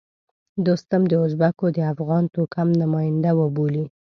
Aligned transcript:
دوستم 0.65 1.01
د 1.07 1.13
ازبکو 1.25 1.65
د 1.75 1.77
افغان 1.93 2.23
توکم 2.33 2.67
نماینده 2.81 3.31
وبولي. 3.39 3.85